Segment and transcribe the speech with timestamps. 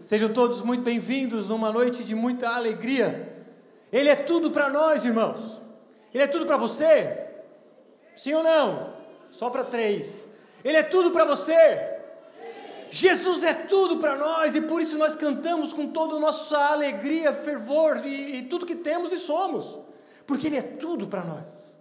[0.00, 3.44] Sejam todos muito bem-vindos numa noite de muita alegria.
[3.92, 5.60] Ele é tudo para nós, irmãos.
[6.14, 7.18] Ele é tudo para você?
[8.16, 8.94] Sim ou não?
[9.30, 10.26] Só para três.
[10.64, 11.98] Ele é tudo para você?
[12.90, 17.34] Jesus é tudo para nós e por isso nós cantamos com toda a nossa alegria,
[17.34, 19.78] fervor e, e tudo que temos e somos,
[20.26, 21.76] porque Ele é tudo para nós.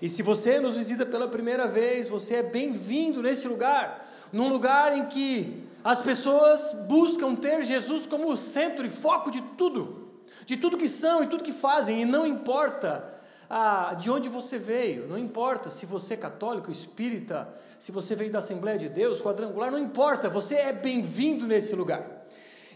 [0.00, 4.96] E se você nos visita pela primeira vez, você é bem-vindo nesse lugar, num lugar
[4.96, 10.54] em que as pessoas buscam ter Jesus como o centro e foco de tudo, de
[10.58, 13.18] tudo que são e tudo que fazem, e não importa
[13.48, 17.48] ah, de onde você veio, não importa se você é católico, espírita,
[17.78, 22.04] se você veio da Assembleia de Deus, quadrangular, não importa, você é bem-vindo nesse lugar.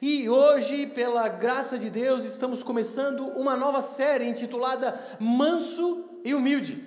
[0.01, 6.83] E hoje, pela graça de Deus, estamos começando uma nova série intitulada Manso e Humilde.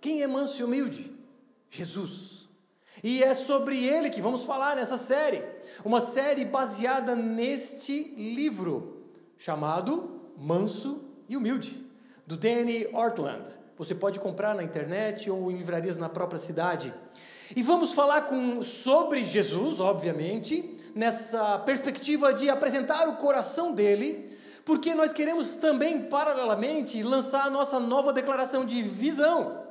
[0.00, 1.12] Quem é manso e humilde?
[1.68, 2.48] Jesus.
[3.02, 5.53] E é sobre ele que vamos falar nessa série.
[5.82, 11.84] Uma série baseada neste livro chamado Manso e Humilde
[12.26, 13.48] do Danny Ortland.
[13.76, 16.94] Você pode comprar na internet ou em livrarias na própria cidade.
[17.54, 24.32] E vamos falar com, sobre Jesus, obviamente, nessa perspectiva de apresentar o coração dele,
[24.64, 29.62] porque nós queremos também, paralelamente, lançar a nossa nova declaração de visão,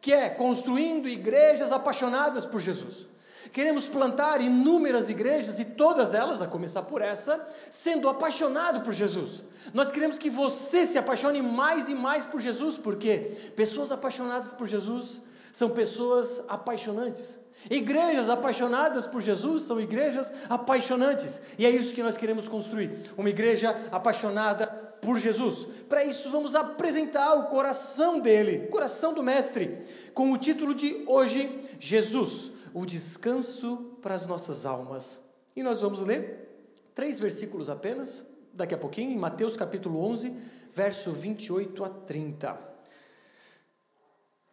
[0.00, 3.06] que é construindo igrejas apaixonadas por Jesus.
[3.52, 9.44] Queremos plantar inúmeras igrejas e todas elas, a começar por essa, sendo apaixonado por Jesus.
[9.74, 14.66] Nós queremos que você se apaixone mais e mais por Jesus, porque pessoas apaixonadas por
[14.66, 15.20] Jesus
[15.52, 17.38] são pessoas apaixonantes.
[17.70, 21.42] Igrejas apaixonadas por Jesus são igrejas apaixonantes.
[21.58, 24.66] E é isso que nós queremos construir, uma igreja apaixonada
[25.02, 25.68] por Jesus.
[25.90, 31.60] Para isso vamos apresentar o coração dele, coração do mestre, com o título de hoje,
[31.78, 35.20] Jesus o descanso para as nossas almas.
[35.54, 40.34] E nós vamos ler três versículos apenas, daqui a pouquinho, em Mateus capítulo 11,
[40.72, 42.72] verso 28 a 30.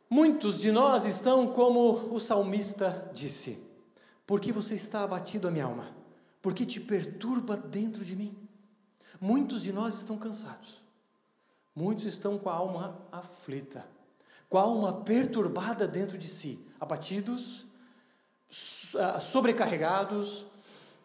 [0.09, 3.63] Muitos de nós estão como o salmista disse:
[4.25, 5.85] Por que você está abatido a minha alma?
[6.41, 8.35] Por que te perturba dentro de mim?
[9.21, 10.81] Muitos de nós estão cansados.
[11.75, 13.85] Muitos estão com a alma aflita,
[14.49, 17.65] com a alma perturbada dentro de si, abatidos,
[18.49, 20.45] sobrecarregados,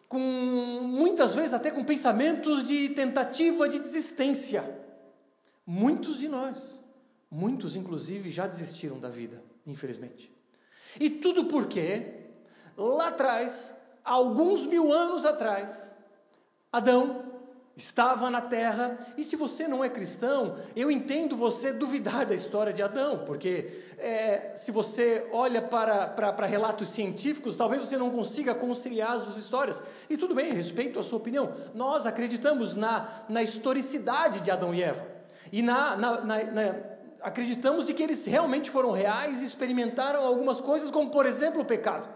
[0.07, 4.63] com muitas vezes até com pensamentos de tentativa de desistência.
[5.65, 6.79] Muitos de nós,
[7.29, 10.31] muitos inclusive já desistiram da vida, infelizmente.
[10.99, 12.25] E tudo porque
[12.77, 15.91] lá atrás, alguns mil anos atrás,
[16.71, 17.24] Adão
[17.77, 22.71] estava na terra, e se você não é cristão, eu entendo você duvidar da história
[22.71, 28.09] de Adão, porque é, se você olha para, para, para, relatos científicos, talvez você não
[28.09, 29.83] consiga conciliar as duas histórias.
[30.09, 31.53] E tudo bem, respeito a sua opinião.
[31.73, 35.05] Nós acreditamos na, na historicidade de Adão e Eva,
[35.51, 36.75] e na, na, na
[37.21, 41.65] acreditamos de que eles realmente foram reais e experimentaram algumas coisas, como por exemplo o
[41.65, 42.07] pecado.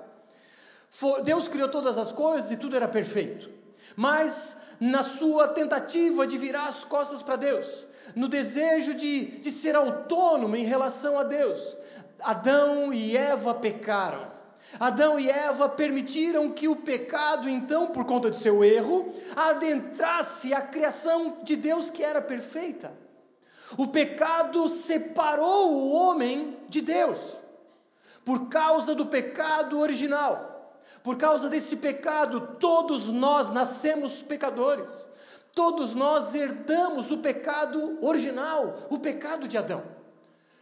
[1.24, 3.50] Deus criou todas as coisas e tudo era perfeito.
[3.96, 7.86] Mas na sua tentativa de virar as costas para Deus,
[8.16, 11.76] no desejo de, de ser autônomo em relação a Deus,
[12.22, 14.40] Adão e Eva pecaram.
[14.80, 20.62] Adão e Eva permitiram que o pecado, então, por conta de seu erro, adentrasse a
[20.62, 22.92] criação de Deus que era perfeita.
[23.78, 27.20] O pecado separou o homem de Deus,
[28.24, 30.59] por causa do pecado original.
[31.04, 35.08] Por causa desse pecado, todos nós nascemos pecadores.
[35.54, 39.84] Todos nós herdamos o pecado original, o pecado de Adão.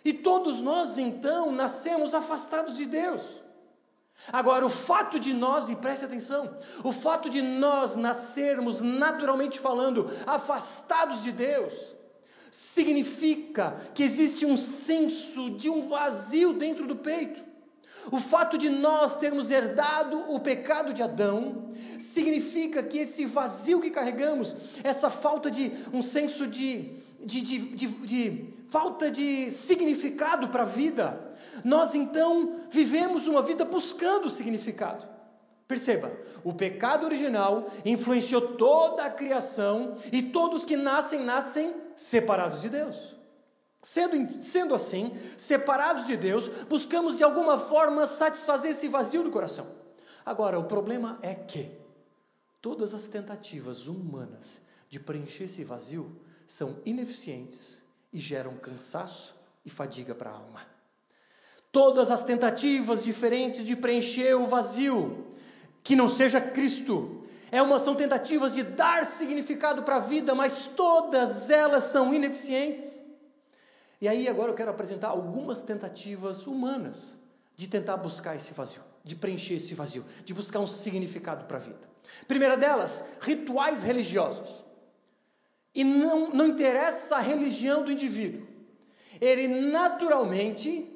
[0.04, 3.22] E todos nós então nascemos afastados de Deus.
[4.32, 10.10] Agora, o fato de nós, e preste atenção, o fato de nós nascermos, naturalmente falando,
[10.26, 11.74] afastados de Deus,
[12.50, 17.47] significa que existe um senso de um vazio dentro do peito.
[18.12, 21.70] O fato de nós termos herdado o pecado de Adão
[22.00, 27.88] significa que esse vazio que carregamos, essa falta de um senso de, de, de, de,
[27.88, 35.06] de falta de significado para a vida, nós então vivemos uma vida buscando significado.
[35.68, 36.12] Perceba,
[36.46, 43.17] o pecado original influenciou toda a criação e todos que nascem, nascem separados de Deus.
[43.82, 49.68] Sendo, sendo assim, separados de Deus, buscamos de alguma forma satisfazer esse vazio do coração.
[50.26, 51.72] Agora, o problema é que
[52.62, 54.60] todas as tentativas humanas
[54.90, 59.36] de preencher esse vazio são ineficientes e geram cansaço
[59.66, 60.62] e fadiga para a alma.
[61.72, 65.28] Todas as tentativas diferentes de preencher o vazio,
[65.84, 70.66] que não seja Cristo, É uma, são tentativas de dar significado para a vida, mas
[70.76, 73.02] todas elas são ineficientes.
[74.00, 77.18] E aí agora eu quero apresentar algumas tentativas humanas
[77.56, 81.60] de tentar buscar esse vazio, de preencher esse vazio, de buscar um significado para a
[81.60, 81.90] vida.
[82.28, 84.64] Primeira delas, rituais religiosos.
[85.74, 88.48] E não, não interessa a religião do indivíduo,
[89.20, 90.88] ele naturalmente,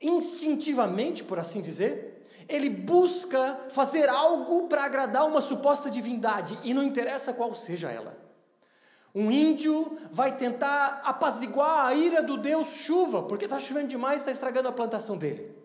[0.00, 6.82] instintivamente, por assim dizer, ele busca fazer algo para agradar uma suposta divindade, e não
[6.82, 8.27] interessa qual seja ela.
[9.14, 14.18] Um índio vai tentar apaziguar a ira do Deus chuva, porque está chovendo demais e
[14.20, 15.56] está estragando a plantação dele.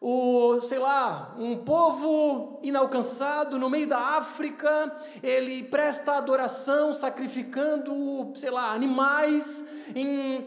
[0.00, 8.50] O, sei lá, um povo inalcançado no meio da África, ele presta adoração sacrificando, sei
[8.50, 9.64] lá, animais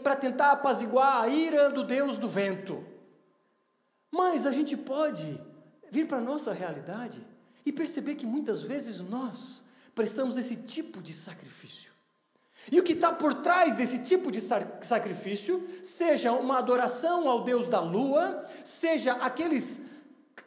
[0.02, 2.82] para tentar apaziguar a ira do Deus do vento.
[4.10, 5.38] Mas a gente pode
[5.90, 7.24] vir para a nossa realidade
[7.64, 9.62] e perceber que muitas vezes nós
[9.94, 11.91] prestamos esse tipo de sacrifício.
[12.70, 17.66] E o que está por trás desse tipo de sacrifício, seja uma adoração ao Deus
[17.66, 19.80] da lua, seja aqueles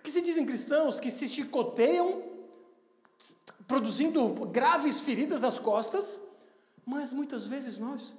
[0.01, 2.23] que se dizem cristãos, que se chicoteiam,
[3.67, 6.19] produzindo graves feridas nas costas,
[6.85, 8.13] mas muitas vezes nós,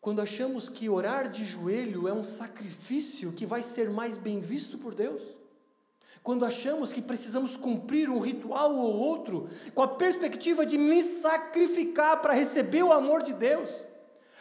[0.00, 4.76] quando achamos que orar de joelho é um sacrifício que vai ser mais bem visto
[4.76, 5.22] por Deus,
[6.22, 12.20] quando achamos que precisamos cumprir um ritual ou outro, com a perspectiva de me sacrificar
[12.20, 13.70] para receber o amor de Deus.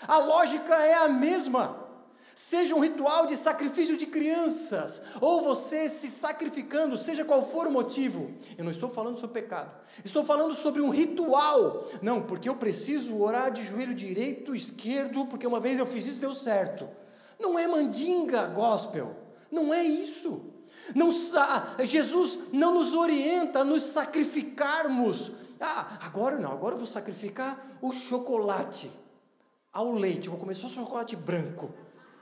[0.07, 1.81] A lógica é a mesma.
[2.35, 7.71] Seja um ritual de sacrifício de crianças, ou você se sacrificando, seja qual for o
[7.71, 8.31] motivo.
[8.57, 9.71] Eu não estou falando sobre pecado,
[10.03, 11.87] estou falando sobre um ritual.
[12.01, 16.21] Não, porque eu preciso orar de joelho direito, esquerdo, porque uma vez eu fiz isso
[16.21, 16.87] deu certo.
[17.39, 19.15] Não é mandinga gospel,
[19.51, 20.51] não é isso.
[20.95, 21.09] Não,
[21.83, 25.31] Jesus não nos orienta a nos sacrificarmos.
[25.59, 28.91] Ah, agora não, agora eu vou sacrificar o chocolate
[29.71, 31.73] ao leite, eu vou comer só chocolate branco,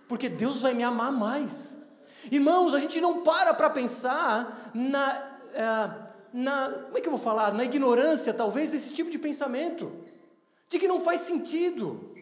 [0.08, 1.78] porque Deus vai me amar mais.
[2.32, 7.20] Irmãos, a gente não para para pensar na, é, na, como é que eu vou
[7.20, 7.54] falar?
[7.54, 9.92] Na ignorância, talvez, desse tipo de pensamento,
[10.68, 12.14] de que não faz sentido,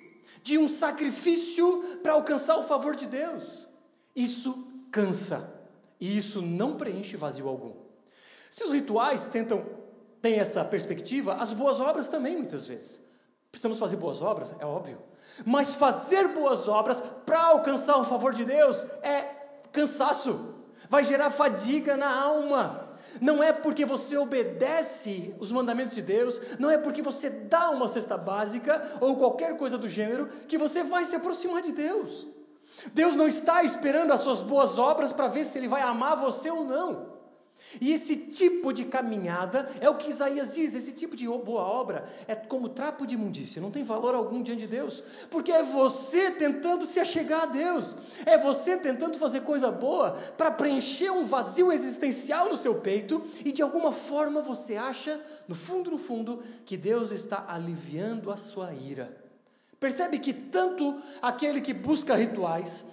[0.42, 3.68] de um sacrifício para alcançar o favor de Deus.
[4.16, 5.57] Isso cansa.
[6.00, 7.74] E isso não preenche vazio algum.
[8.50, 9.66] Se os rituais tentam
[10.22, 13.00] ter essa perspectiva, as boas obras também muitas vezes.
[13.52, 15.00] Precisamos fazer boas obras, é óbvio.
[15.46, 19.24] Mas fazer boas obras para alcançar o favor de Deus é
[19.72, 20.56] cansaço,
[20.90, 22.88] vai gerar fadiga na alma.
[23.22, 27.88] Não é porque você obedece os mandamentos de Deus, não é porque você dá uma
[27.88, 32.28] cesta básica ou qualquer coisa do gênero que você vai se aproximar de Deus.
[32.94, 36.50] Deus não está esperando as suas boas obras para ver se Ele vai amar você
[36.50, 37.18] ou não.
[37.82, 42.08] E esse tipo de caminhada é o que Isaías diz: esse tipo de boa obra
[42.28, 46.32] é como trapo de imundícia, não tem valor algum diante de Deus, porque é você
[46.32, 47.96] tentando se achegar a Deus,
[48.26, 53.52] é você tentando fazer coisa boa para preencher um vazio existencial no seu peito e
[53.52, 58.74] de alguma forma você acha, no fundo, no fundo, que Deus está aliviando a sua
[58.74, 59.27] ira.
[59.80, 62.86] Percebe que tanto aquele que busca rituais,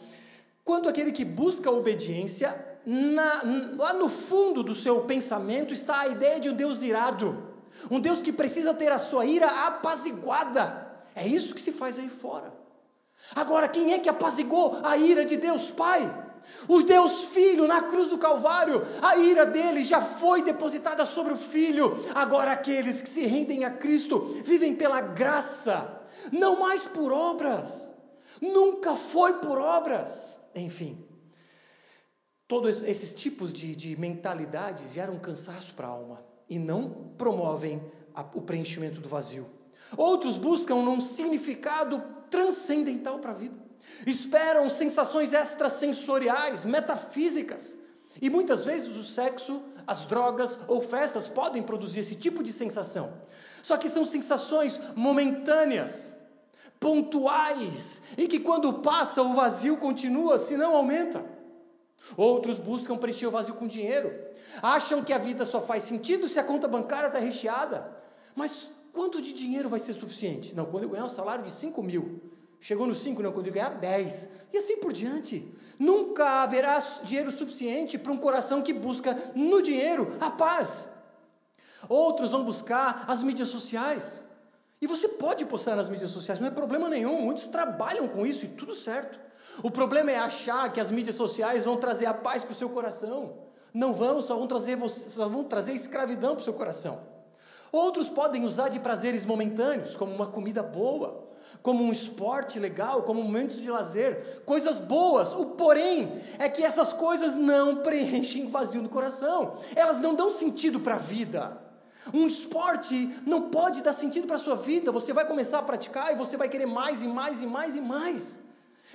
[0.65, 2.55] quanto aquele que busca obediência,
[2.85, 3.43] na,
[3.77, 7.55] lá no fundo do seu pensamento está a ideia de um Deus irado,
[7.91, 10.85] um Deus que precisa ter a sua ira apaziguada.
[11.15, 12.53] É isso que se faz aí fora.
[13.35, 16.23] Agora, quem é que apazigou a ira de Deus Pai?
[16.69, 21.39] O Deus Filho na cruz do Calvário, a ira dele já foi depositada sobre o
[21.39, 21.99] Filho.
[22.15, 27.93] Agora, aqueles que se rendem a Cristo vivem pela graça não mais por obras,
[28.41, 30.41] nunca foi por obras.
[30.55, 31.05] Enfim,
[32.47, 37.83] todos esses tipos de, de mentalidades geram cansaço para a alma e não promovem
[38.15, 39.47] a, o preenchimento do vazio.
[39.97, 43.57] Outros buscam um significado transcendental para a vida,
[44.07, 47.77] esperam sensações extrasensoriais, metafísicas.
[48.21, 53.13] E muitas vezes o sexo, as drogas ou festas podem produzir esse tipo de sensação.
[53.65, 56.15] Só que são sensações momentâneas,
[56.79, 61.25] pontuais, e que quando passa o vazio continua, se não aumenta.
[62.15, 64.15] Outros buscam preencher o vazio com dinheiro.
[64.61, 67.91] Acham que a vida só faz sentido se a conta bancária está recheada.
[68.37, 70.55] Mas quanto de dinheiro vai ser suficiente?
[70.55, 72.21] Não, quando eu ganhar um salário de 5 mil.
[72.61, 74.29] Chegou no 5, não, quando eu ganhar 10.
[74.53, 75.51] E assim por diante.
[75.79, 80.93] Nunca haverá dinheiro suficiente para um coração que busca no dinheiro a paz.
[81.89, 84.23] Outros vão buscar as mídias sociais.
[84.81, 87.21] E você pode postar nas mídias sociais, não é problema nenhum.
[87.23, 89.19] Muitos trabalham com isso e tudo certo.
[89.63, 92.69] O problema é achar que as mídias sociais vão trazer a paz para o seu
[92.69, 93.45] coração.
[93.73, 96.99] Não vão, só vão trazer, só vão trazer escravidão para o seu coração.
[97.73, 101.25] Outros podem usar de prazeres momentâneos, como uma comida boa,
[101.63, 105.35] como um esporte legal, como momentos de lazer, coisas boas.
[105.35, 110.79] O porém é que essas coisas não preenchem vazio no coração, elas não dão sentido
[110.79, 111.64] para a vida.
[112.13, 116.13] Um esporte não pode dar sentido para a sua vida, você vai começar a praticar
[116.13, 118.41] e você vai querer mais e mais e mais e mais.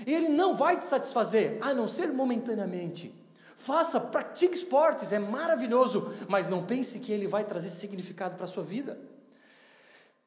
[0.05, 3.13] Ele não vai te satisfazer, a não ser momentaneamente.
[3.57, 8.47] Faça, pratique esportes, é maravilhoso, mas não pense que ele vai trazer significado para a
[8.47, 8.97] sua vida.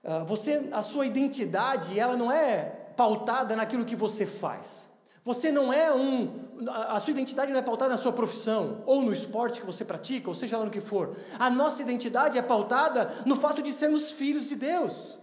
[0.04, 2.64] Uh, você, a sua identidade, ela não é
[2.96, 4.90] pautada naquilo que você faz.
[5.24, 9.12] Você não é um, a sua identidade não é pautada na sua profissão ou no
[9.12, 11.16] esporte que você pratica, ou seja lá no que for.
[11.38, 15.18] A nossa identidade é pautada no fato de sermos filhos de Deus.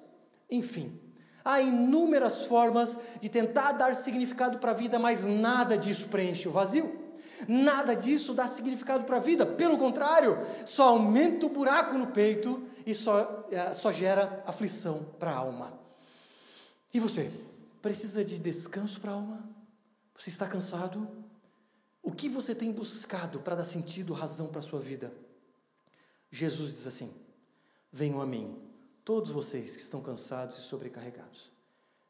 [0.50, 0.98] Enfim,
[1.44, 6.51] há inúmeras formas de tentar dar significado para a vida, mas nada disso preenche o
[6.51, 7.10] vazio.
[7.48, 12.62] Nada disso dá significado para a vida, pelo contrário, só aumenta o buraco no peito
[12.86, 15.74] e só, é, só gera aflição para a alma.
[16.94, 17.32] E você?
[17.82, 19.59] Precisa de descanso para a alma?
[20.20, 21.08] Você está cansado?
[22.04, 25.14] O que você tem buscado para dar sentido, razão para a sua vida?
[26.30, 27.10] Jesus diz assim:
[27.90, 28.62] Venham a mim,
[29.06, 31.50] todos vocês que estão cansados e sobrecarregados,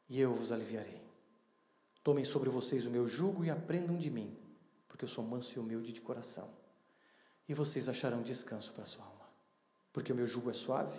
[0.08, 1.00] e eu vos aliviarei.
[2.02, 4.36] Tomem sobre vocês o meu jugo e aprendam de mim
[4.88, 6.50] porque eu sou manso e humilde de coração.
[7.48, 9.26] E vocês acharão descanso para a sua alma,
[9.92, 10.98] porque o meu jugo é suave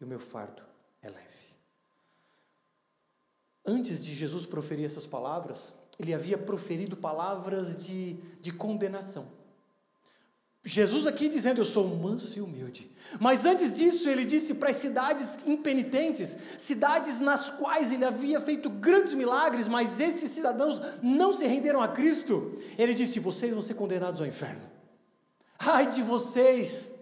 [0.00, 0.62] e o meu fardo
[1.00, 1.54] é leve.
[3.64, 9.26] Antes de Jesus proferir essas palavras, ele havia proferido palavras de, de condenação.
[10.64, 12.88] Jesus aqui dizendo: Eu sou manso e humilde.
[13.18, 18.70] Mas antes disso, ele disse para as cidades impenitentes, cidades nas quais ele havia feito
[18.70, 22.54] grandes milagres, mas estes cidadãos não se renderam a Cristo.
[22.78, 24.62] Ele disse: Vocês vão ser condenados ao inferno.
[25.58, 26.92] Ai de vocês,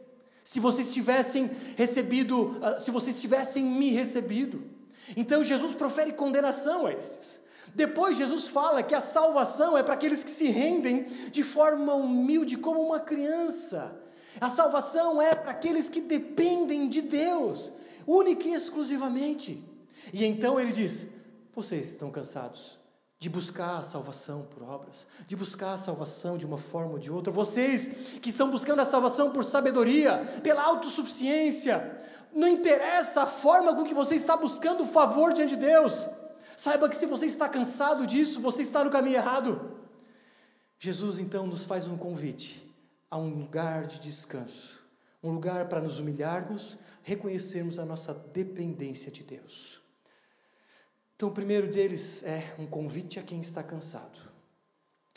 [0.43, 4.63] se vocês tivessem recebido, ah, se vocês tivessem me recebido.
[5.17, 7.40] Então Jesus profere condenação a estes.
[7.75, 12.57] Depois Jesus fala que a salvação é para aqueles que se rendem de forma humilde,
[12.57, 14.01] como uma criança.
[14.41, 17.73] A salvação é para aqueles que dependem de Deus,
[18.07, 19.65] única e exclusivamente.
[20.13, 21.09] E então ele diz:
[21.55, 22.79] Vocês estão cansados
[23.19, 27.11] de buscar a salvação por obras, de buscar a salvação de uma forma ou de
[27.11, 27.31] outra.
[27.31, 27.89] Vocês
[28.23, 31.99] que estão buscando a salvação por sabedoria, pela autossuficiência,
[32.33, 36.09] não interessa a forma com que você está buscando o favor diante de Deus.
[36.61, 39.79] Saiba que se você está cansado disso, você está no caminho errado.
[40.79, 42.71] Jesus então nos faz um convite
[43.11, 44.79] a um lugar de descanso,
[45.23, 49.81] um lugar para nos humilharmos, reconhecermos a nossa dependência de Deus.
[51.17, 54.21] Então, o primeiro deles é um convite a quem está cansado.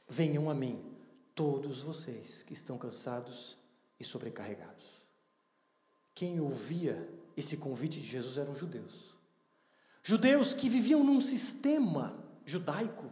[0.08, 0.82] Venham a mim,
[1.36, 3.58] todos vocês que estão cansados
[4.00, 4.86] e sobrecarregados.
[6.16, 9.13] Quem ouvia esse convite de Jesus eram judeus.
[10.04, 12.14] Judeus que viviam num sistema
[12.46, 13.06] judaico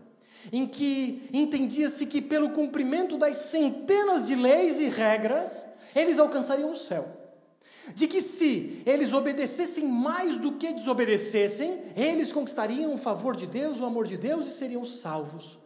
[0.51, 6.75] em que entendia-se que pelo cumprimento das centenas de leis e regras, eles alcançariam o
[6.75, 7.17] céu.
[7.95, 13.79] De que se eles obedecessem mais do que desobedecessem, eles conquistariam o favor de Deus,
[13.79, 15.57] o amor de Deus e seriam salvos.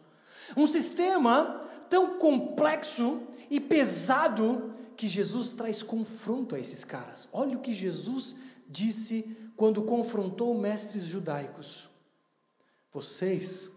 [0.56, 7.28] Um sistema tão complexo e pesado que Jesus traz confronto a esses caras.
[7.32, 8.34] Olha o que Jesus
[8.68, 11.88] disse quando confrontou mestres judaicos:
[12.92, 13.70] Vocês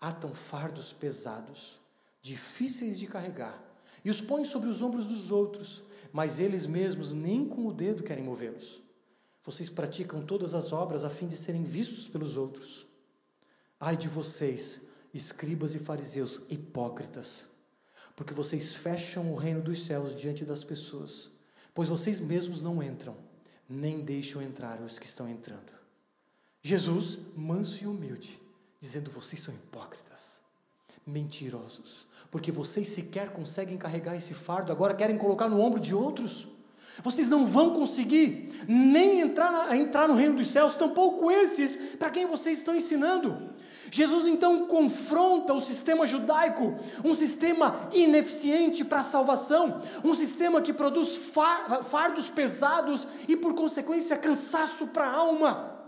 [0.00, 1.80] atam fardos pesados,
[2.20, 3.62] difíceis de carregar,
[4.04, 5.82] e os põem sobre os ombros dos outros,
[6.12, 8.82] mas eles mesmos nem com o dedo querem movê-los.
[9.44, 12.86] Vocês praticam todas as obras a fim de serem vistos pelos outros.
[13.80, 14.82] Ai de vocês,
[15.14, 17.48] escribas e fariseus hipócritas,
[18.14, 21.30] porque vocês fecham o reino dos céus diante das pessoas,
[21.72, 23.27] pois vocês mesmos não entram
[23.68, 25.72] nem deixam entrar os que estão entrando.
[26.62, 28.40] Jesus, manso e humilde,
[28.80, 30.40] dizendo: vocês são hipócritas,
[31.06, 36.48] mentirosos, porque vocês sequer conseguem carregar esse fardo, agora querem colocar no ombro de outros.
[37.02, 42.10] Vocês não vão conseguir nem entrar, na, entrar no reino dos céus, tampouco esses para
[42.10, 43.50] quem vocês estão ensinando.
[43.90, 50.72] Jesus então confronta o sistema judaico, um sistema ineficiente para a salvação, um sistema que
[50.72, 51.18] produz
[51.84, 55.78] fardos pesados e, por consequência, cansaço para a alma.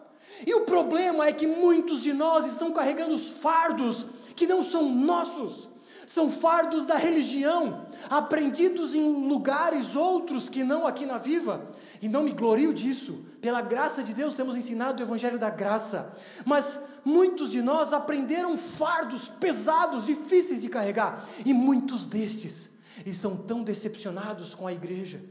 [0.46, 4.88] E o problema é que muitos de nós estão carregando os fardos que não são
[4.88, 5.68] nossos,
[6.06, 12.22] são fardos da religião, aprendidos em lugares outros que não aqui na Viva, e não
[12.22, 16.14] me glorio disso, pela graça de Deus temos ensinado o Evangelho da graça,
[16.44, 22.70] mas muitos de nós aprenderam fardos pesados, difíceis de carregar, e muitos destes
[23.06, 25.22] estão tão decepcionados com a igreja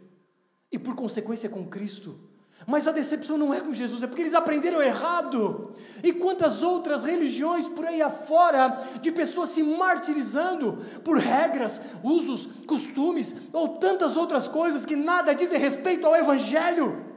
[0.71, 2.29] e por consequência com Cristo.
[2.67, 5.73] Mas a decepção não é com Jesus, é porque eles aprenderam errado.
[6.03, 13.33] E quantas outras religiões por aí afora, de pessoas se martirizando por regras, usos, costumes
[13.53, 17.08] ou tantas outras coisas que nada dizem respeito ao Evangelho.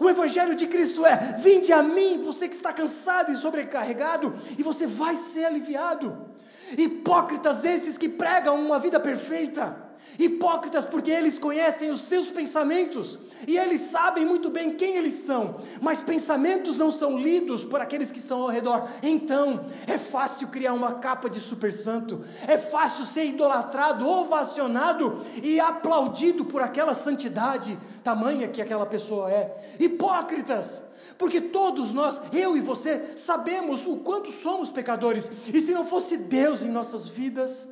[0.00, 4.62] O Evangelho de Cristo é: vinde a mim, você que está cansado e sobrecarregado, e
[4.62, 6.30] você vai ser aliviado.
[6.76, 9.89] Hipócritas esses que pregam uma vida perfeita.
[10.20, 15.56] Hipócritas porque eles conhecem os seus pensamentos e eles sabem muito bem quem eles são,
[15.80, 18.86] mas pensamentos não são lidos por aqueles que estão ao redor.
[19.02, 25.58] Então, é fácil criar uma capa de super santo, é fácil ser idolatrado, ovacionado e
[25.58, 29.76] aplaudido por aquela santidade tamanha que aquela pessoa é.
[29.80, 30.82] Hipócritas!
[31.16, 36.16] porque todos nós, eu e você, sabemos o quanto somos pecadores, e se não fosse
[36.16, 37.68] Deus em nossas vidas,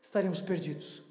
[0.00, 1.03] estaríamos perdidos.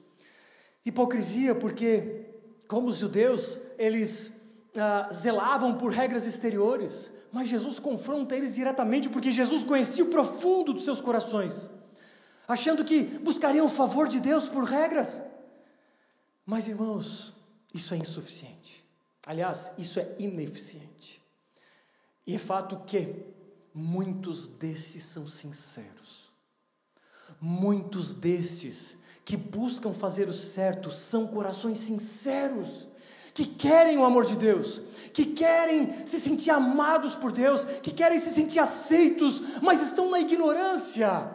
[0.86, 2.26] Hipocrisia, porque,
[2.68, 4.42] como os judeus, eles
[4.78, 10.74] ah, zelavam por regras exteriores, mas Jesus confronta eles diretamente, porque Jesus conhecia o profundo
[10.74, 11.70] dos seus corações,
[12.48, 15.22] achando que buscariam o favor de Deus por regras.
[16.46, 17.34] Mas, irmãos,
[17.74, 18.84] isso é insuficiente.
[19.26, 21.22] Aliás, isso é ineficiente.
[22.28, 23.26] E é fato que
[23.74, 26.32] muitos destes são sinceros.
[27.42, 32.88] Muitos destes que buscam fazer o certo são corações sinceros,
[33.34, 34.82] que querem o amor de Deus,
[35.14, 40.20] que querem se sentir amados por Deus, que querem se sentir aceitos, mas estão na
[40.20, 41.32] ignorância.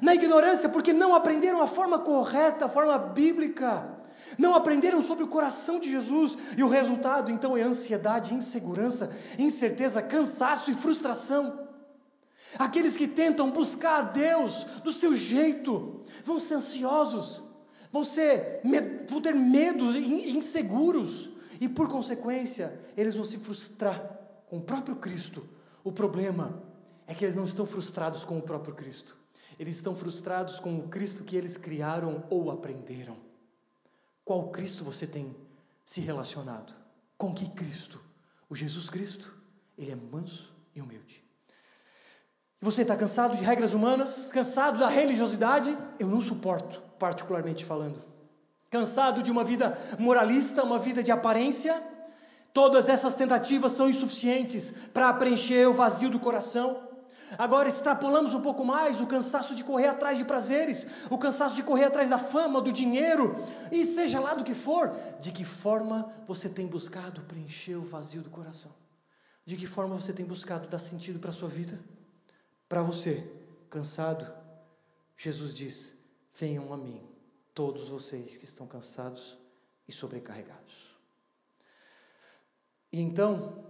[0.00, 3.88] Na ignorância porque não aprenderam a forma correta, a forma bíblica.
[4.38, 10.00] Não aprenderam sobre o coração de Jesus e o resultado então é ansiedade, insegurança, incerteza,
[10.00, 11.61] cansaço e frustração.
[12.58, 17.42] Aqueles que tentam buscar a Deus do seu jeito vão ser ansiosos,
[17.90, 18.60] vão, ser,
[19.08, 21.30] vão ter medos e inseguros,
[21.60, 25.48] e por consequência, eles vão se frustrar com o próprio Cristo.
[25.84, 26.62] O problema
[27.06, 29.16] é que eles não estão frustrados com o próprio Cristo,
[29.58, 33.16] eles estão frustrados com o Cristo que eles criaram ou aprenderam.
[34.24, 35.34] Qual Cristo você tem
[35.84, 36.74] se relacionado?
[37.18, 38.00] Com que Cristo?
[38.48, 39.34] O Jesus Cristo?
[39.76, 41.21] Ele é manso e humilde.
[42.62, 44.30] Você está cansado de regras humanas?
[44.32, 45.76] Cansado da religiosidade?
[45.98, 48.00] Eu não suporto, particularmente falando.
[48.70, 51.82] Cansado de uma vida moralista, uma vida de aparência?
[52.54, 56.88] Todas essas tentativas são insuficientes para preencher o vazio do coração.
[57.36, 61.64] Agora extrapolamos um pouco mais o cansaço de correr atrás de prazeres, o cansaço de
[61.64, 63.34] correr atrás da fama, do dinheiro,
[63.72, 68.22] e seja lá do que for, de que forma você tem buscado preencher o vazio
[68.22, 68.70] do coração?
[69.44, 71.76] De que forma você tem buscado dar sentido para a sua vida?
[72.72, 73.22] Para você,
[73.68, 74.32] cansado,
[75.14, 75.94] Jesus diz:
[76.34, 77.02] Venham a mim,
[77.52, 79.36] todos vocês que estão cansados
[79.86, 80.96] e sobrecarregados.
[82.90, 83.62] E então,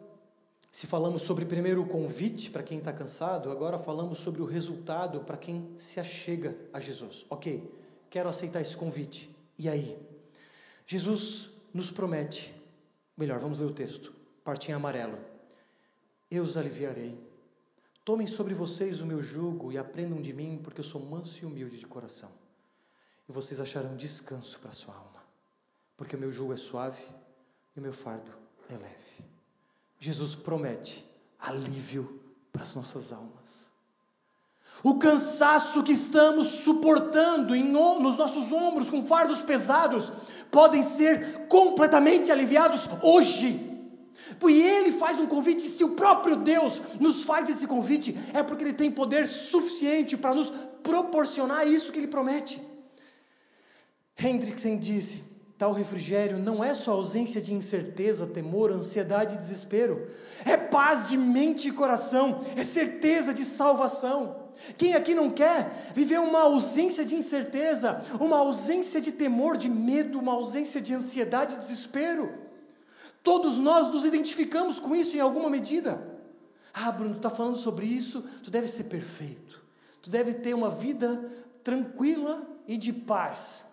[0.70, 5.22] se falamos sobre primeiro o convite para quem está cansado, agora falamos sobre o resultado
[5.22, 7.26] para quem se achega a Jesus.
[7.28, 7.74] Ok,
[8.08, 9.34] quero aceitar esse convite.
[9.58, 9.98] E aí?
[10.86, 12.54] Jesus nos promete,
[13.16, 15.18] melhor, vamos ler o texto, parte em amarelo.
[16.30, 17.31] Eu os aliviarei
[18.04, 21.46] Tomem sobre vocês o meu jugo e aprendam de mim, porque eu sou manso e
[21.46, 22.30] humilde de coração.
[23.28, 25.22] E vocês acharão descanso para a sua alma,
[25.96, 27.02] porque o meu jugo é suave
[27.76, 28.32] e o meu fardo
[28.68, 29.24] é leve.
[30.00, 32.20] Jesus promete alívio
[32.52, 33.70] para as nossas almas.
[34.82, 40.10] O cansaço que estamos suportando em, nos nossos ombros com fardos pesados
[40.50, 43.71] podem ser completamente aliviados hoje
[44.38, 48.64] porque ele faz um convite, se o próprio Deus nos faz esse convite, é porque
[48.64, 50.50] ele tem poder suficiente para nos
[50.82, 52.60] proporcionar isso que ele promete.
[54.18, 55.22] Hendrickson disse:
[55.56, 60.08] tal refrigério não é só ausência de incerteza, temor, ansiedade e desespero,
[60.44, 64.42] é paz de mente e coração, é certeza de salvação.
[64.76, 70.18] Quem aqui não quer viver uma ausência de incerteza, uma ausência de temor, de medo,
[70.18, 72.32] uma ausência de ansiedade e desespero?
[73.22, 76.12] Todos nós nos identificamos com isso em alguma medida.
[76.74, 79.62] Ah, Bruno, tu está falando sobre isso, tu deve ser perfeito.
[80.00, 81.30] Tu deve ter uma vida
[81.62, 83.64] tranquila e de paz.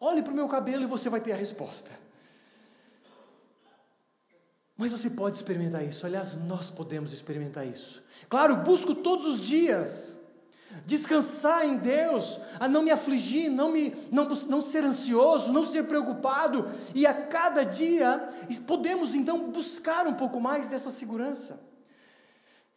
[0.00, 1.90] Olhe para o meu cabelo e você vai ter a resposta.
[4.76, 6.06] Mas você pode experimentar isso.
[6.06, 8.02] Aliás, nós podemos experimentar isso.
[8.28, 10.17] Claro, busco todos os dias
[10.84, 15.84] Descansar em Deus, a não me afligir, não, me, não, não ser ansioso, não ser
[15.84, 18.28] preocupado, e a cada dia
[18.66, 21.60] podemos então buscar um pouco mais dessa segurança.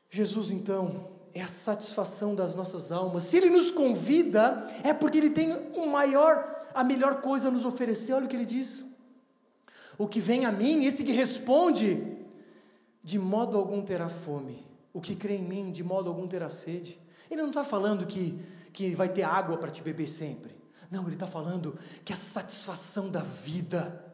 [0.09, 3.23] Jesus então é a satisfação das nossas almas.
[3.23, 7.65] Se Ele nos convida, é porque Ele tem um maior a melhor coisa a nos
[7.65, 8.85] oferecer, olha o que ele diz.
[9.97, 12.17] O que vem a mim, esse que responde,
[13.03, 14.65] de modo algum terá fome.
[14.93, 16.99] O que crê em mim, de modo algum terá sede.
[17.31, 18.37] Ele não está falando que,
[18.73, 20.53] que vai ter água para te beber sempre.
[20.91, 24.05] Não, ele está falando que a satisfação da vida,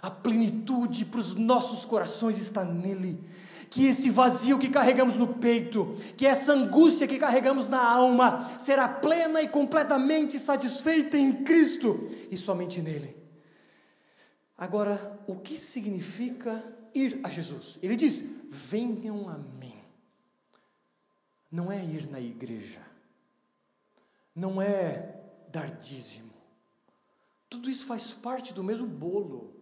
[0.00, 3.22] a plenitude para os nossos corações está nele.
[3.68, 8.88] Que esse vazio que carregamos no peito, que essa angústia que carregamos na alma, será
[8.88, 13.14] plena e completamente satisfeita em Cristo e somente nele.
[14.56, 17.78] Agora, o que significa ir a Jesus?
[17.82, 19.77] Ele diz: venham a mim.
[21.50, 22.80] Não é ir na igreja,
[24.34, 26.32] não é dar dízimo.
[27.48, 29.54] Tudo isso faz parte do mesmo bolo,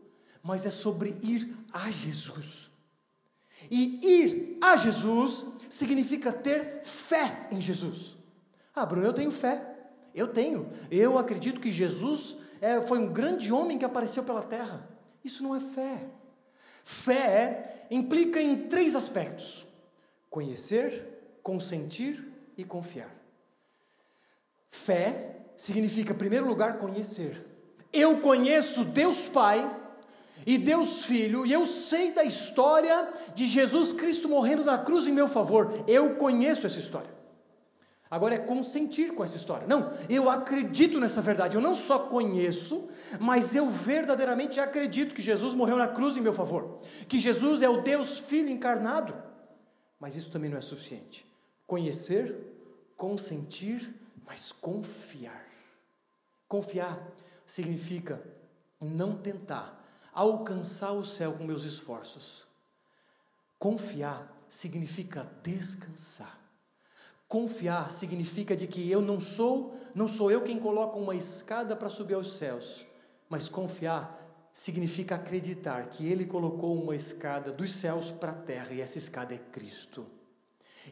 [0.43, 2.69] mas é sobre ir a Jesus.
[3.71, 8.17] E ir a Jesus significa ter fé em Jesus.
[8.75, 9.75] Ah, Bruno, eu tenho fé.
[10.15, 10.71] Eu tenho.
[10.91, 14.89] Eu acredito que Jesus é, foi um grande homem que apareceu pela terra.
[15.25, 16.09] Isso não é fé.
[16.85, 19.67] Fé implica em três aspectos:
[20.31, 21.16] conhecer,
[21.47, 22.27] consentir
[22.59, 23.15] e confiar.
[24.69, 27.41] Fé significa, em primeiro lugar, conhecer.
[27.93, 29.61] Eu conheço Deus Pai
[30.45, 35.13] e Deus Filho, e eu sei da história de Jesus Cristo morrendo na cruz em
[35.13, 35.85] meu favor.
[35.87, 37.15] Eu conheço essa história.
[38.11, 39.69] Agora é consentir com essa história.
[39.69, 41.55] Não, eu acredito nessa verdade.
[41.55, 42.89] Eu não só conheço,
[43.21, 46.81] mas eu verdadeiramente acredito que Jesus morreu na cruz em meu favor.
[47.07, 49.15] Que Jesus é o Deus Filho encarnado.
[50.01, 51.25] Mas isso também não é suficiente.
[51.67, 52.37] Conhecer,
[52.97, 53.93] consentir,
[54.25, 55.45] mas confiar.
[56.49, 57.13] Confiar
[57.47, 58.23] significa
[58.81, 62.47] não tentar alcançar o céu com meus esforços.
[63.59, 66.39] Confiar significa descansar.
[67.29, 71.89] Confiar significa de que eu não sou, não sou eu quem coloca uma escada para
[71.89, 72.87] subir aos céus,
[73.29, 78.81] mas confiar significa acreditar que ele colocou uma escada dos céus para a terra e
[78.81, 80.07] essa escada é Cristo.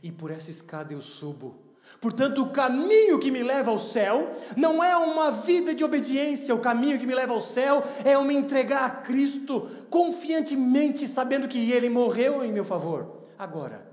[0.03, 1.65] E por essa escada eu subo
[2.01, 6.61] Portanto, o caminho que me leva ao céu não é uma vida de obediência, o
[6.61, 11.71] caminho que me leva ao céu é eu me entregar a Cristo confiantemente, sabendo que
[11.71, 13.23] Ele morreu em meu favor.
[13.39, 13.87] Agora,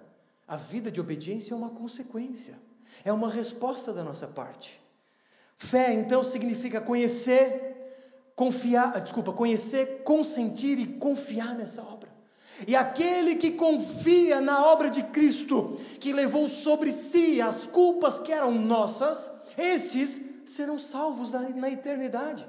[0.48, 2.56] a vida de obediência é uma consequência,
[3.06, 4.82] é uma resposta da nossa parte.
[5.58, 12.11] Fé, então, significa conhecer, confiar, desculpa, conhecer, consentir e confiar nessa obra.
[12.68, 18.32] E aquele que confia na obra de Cristo, que levou sobre si as culpas que
[18.32, 22.48] eram nossas, estes serão salvos na eternidade.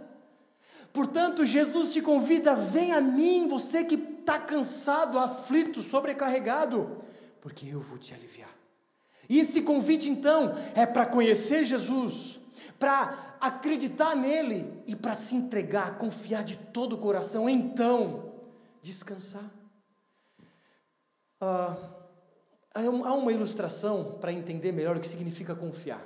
[0.93, 6.99] Portanto, Jesus te convida, vem a mim, você que está cansado, aflito, sobrecarregado,
[7.41, 8.51] porque eu vou te aliviar.
[9.29, 12.39] E esse convite, então, é para conhecer Jesus,
[12.79, 18.35] para acreditar nele e para se entregar, confiar de todo o coração, então,
[18.83, 19.62] descansar.
[21.45, 21.77] Ah,
[22.73, 26.01] há uma ilustração para entender melhor o que significa confiar.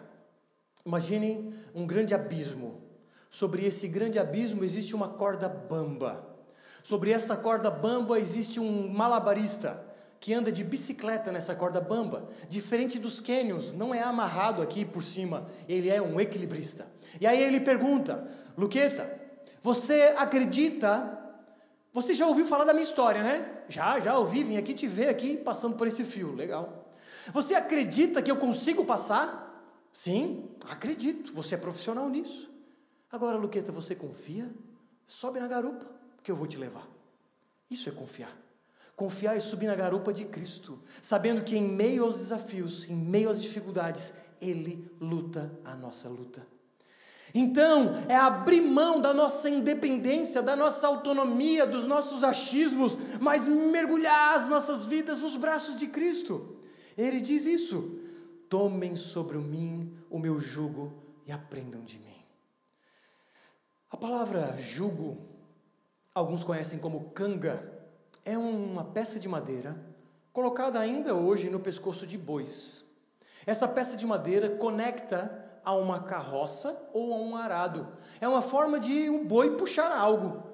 [0.84, 2.80] Imaginem um grande abismo.
[3.28, 6.26] Sobre esse grande abismo existe uma corda bamba.
[6.82, 9.84] Sobre esta corda bamba existe um malabarista
[10.18, 12.30] que anda de bicicleta nessa corda bamba.
[12.48, 16.86] Diferente dos cânions, não é amarrado aqui por cima, ele é um equilibrista.
[17.20, 19.20] E aí ele pergunta: Luqueta,
[19.60, 21.12] você acredita
[21.96, 23.55] você já ouviu falar da minha história, né?
[23.68, 26.90] Já, já ouvi, vim aqui te ver aqui passando por esse fio, legal.
[27.32, 29.44] Você acredita que eu consigo passar?
[29.90, 32.50] Sim, acredito, você é profissional nisso.
[33.10, 34.50] Agora, Luqueta, você confia?
[35.06, 35.86] Sobe na garupa,
[36.22, 36.86] que eu vou te levar.
[37.70, 38.36] Isso é confiar.
[38.94, 43.28] Confiar é subir na garupa de Cristo, sabendo que em meio aos desafios, em meio
[43.28, 46.46] às dificuldades, Ele luta a nossa luta.
[47.34, 54.36] Então, é abrir mão da nossa independência, da nossa autonomia, dos nossos achismos, mas mergulhar
[54.36, 56.56] as nossas vidas nos braços de Cristo.
[56.96, 58.00] Ele diz isso:
[58.48, 60.92] tomem sobre mim o meu jugo
[61.26, 62.06] e aprendam de mim.
[63.90, 65.18] A palavra jugo,
[66.14, 67.72] alguns conhecem como canga,
[68.24, 69.76] é uma peça de madeira
[70.32, 72.84] colocada ainda hoje no pescoço de bois.
[73.46, 77.88] Essa peça de madeira conecta a uma carroça ou a um arado.
[78.20, 80.44] É uma forma de um boi puxar algo.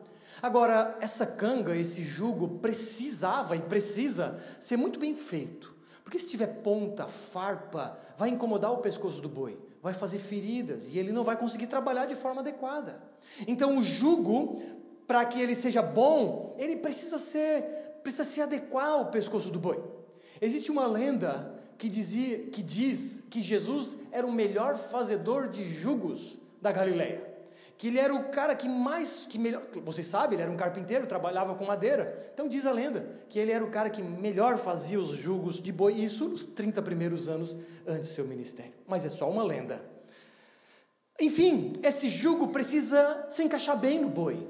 [0.41, 5.77] Agora, essa canga, esse jugo, precisava e precisa ser muito bem feito.
[6.03, 10.99] Porque se tiver ponta, farpa, vai incomodar o pescoço do boi, vai fazer feridas e
[10.99, 12.99] ele não vai conseguir trabalhar de forma adequada.
[13.47, 14.63] Então, o jugo,
[15.07, 19.79] para que ele seja bom, ele precisa ser, precisa se adequar ao pescoço do boi.
[20.41, 26.39] Existe uma lenda que, dizia, que diz que Jesus era o melhor fazedor de jugos
[26.61, 27.29] da Galileia.
[27.77, 31.09] que ele era o cara que mais, que melhor, vocês sabem, ele era um carpinteiro,
[31.09, 32.17] trabalhava com madeira.
[32.33, 35.73] Então diz a lenda que ele era o cara que melhor fazia os jugos de
[35.73, 38.75] boi, isso nos 30 primeiros anos antes do seu ministério.
[38.87, 39.85] Mas é só uma lenda.
[41.19, 44.49] Enfim, esse jugo precisa se encaixar bem no boi.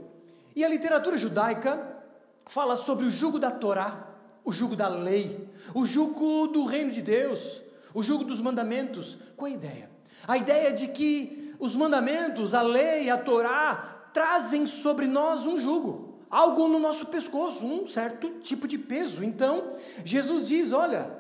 [0.55, 1.97] E a literatura judaica
[2.45, 4.12] fala sobre o jugo da Torá,
[4.44, 7.62] o jugo da lei, o jugo do reino de Deus,
[7.94, 9.18] o jugo dos mandamentos.
[9.37, 9.90] Qual a ideia?
[10.26, 16.18] A ideia de que os mandamentos, a lei, a Torá trazem sobre nós um jugo,
[16.31, 19.24] algo no nosso pescoço, um certo tipo de peso.
[19.24, 19.72] Então,
[20.05, 21.11] Jesus diz: Olha,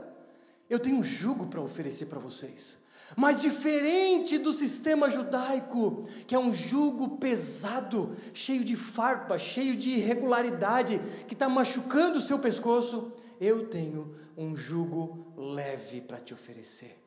[0.68, 2.81] eu tenho um jugo para oferecer para vocês.
[3.16, 9.90] Mas diferente do sistema judaico, que é um jugo pesado, cheio de farpa, cheio de
[9.90, 16.98] irregularidade, que está machucando o seu pescoço, eu tenho um jugo leve para te oferecer.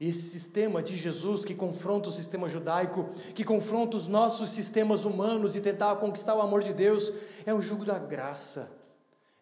[0.00, 5.56] Esse sistema de Jesus que confronta o sistema judaico, que confronta os nossos sistemas humanos
[5.56, 7.12] e tentar conquistar o amor de Deus,
[7.44, 8.70] é um jugo da graça.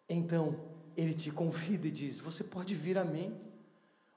[0.09, 0.57] Então,
[0.97, 3.35] ele te convida e diz: Você pode vir a mim.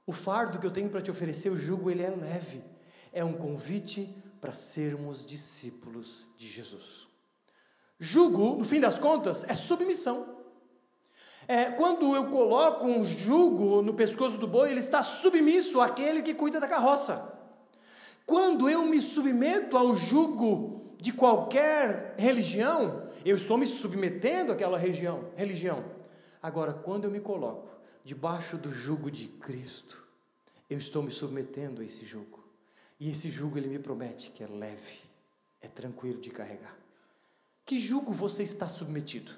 [0.09, 2.63] O fardo que eu tenho para te oferecer, o jugo, ele é leve.
[3.13, 4.09] É um convite
[4.41, 7.07] para sermos discípulos de Jesus.
[7.99, 10.35] Jugo, no fim das contas, é submissão.
[11.47, 16.33] É, quando eu coloco um jugo no pescoço do boi, ele está submisso àquele que
[16.33, 17.31] cuida da carroça.
[18.25, 25.25] Quando eu me submeto ao jugo de qualquer religião, eu estou me submetendo àquela religião.
[25.35, 25.85] religião.
[26.41, 30.05] Agora, quando eu me coloco debaixo do jugo de Cristo,
[30.69, 32.43] eu estou me submetendo a esse jugo.
[32.99, 34.99] E esse jugo ele me promete que é leve,
[35.61, 36.77] é tranquilo de carregar.
[37.65, 39.33] Que jugo você está submetido?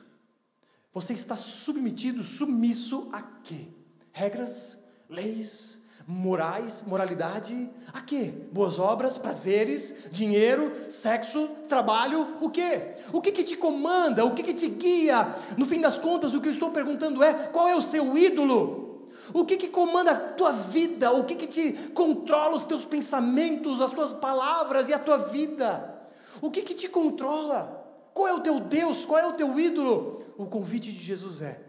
[0.94, 3.68] Você está submetido, submisso a quê?
[4.12, 4.78] Regras,
[5.10, 8.34] leis, morais, moralidade, a quê?
[8.52, 12.96] Boas obras, prazeres, dinheiro, sexo, trabalho, o quê?
[13.14, 14.26] O que que te comanda?
[14.26, 15.36] O que que te guia?
[15.58, 19.10] No fim das contas, o que eu estou perguntando é: qual é o seu ídolo?
[19.34, 21.12] O que que comanda a tua vida?
[21.12, 26.02] O que que te controla os teus pensamentos, as tuas palavras e a tua vida?
[26.42, 27.80] O que que te controla?
[28.14, 29.06] Qual é o teu Deus?
[29.06, 30.22] Qual é o teu ídolo?
[30.42, 31.62] o convite de Jesus é: